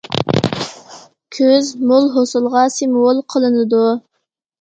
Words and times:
كۈز 1.37 1.69
مول 1.91 2.07
ھوسۇلغا 2.15 2.63
سىمۋول 2.77 3.21
قىلىنىدۇ. 3.35 3.83